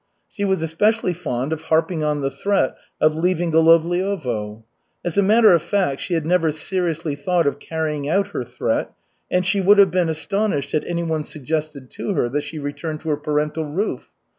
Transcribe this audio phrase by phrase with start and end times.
[0.27, 4.63] She was especially fond of harping on the threat of leaving Golovliovo.
[5.05, 8.91] As a matter of fact, she had never seriously thought of carrying out her threat,
[9.29, 13.09] and she would have been astonished had anyone suggested to her that she return to
[13.09, 14.09] her parental roof.